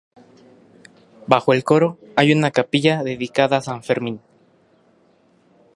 Bajo 1.27 1.51
del 1.51 1.63
coro 1.63 1.99
hay 2.15 2.31
una 2.33 2.49
capilla 2.49 3.03
dedicada 3.03 3.57
a 3.57 3.61
San 3.61 3.83
Fermín. 3.83 4.19